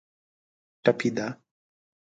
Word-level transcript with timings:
ټپي 0.83 1.09
ده. 1.17 1.27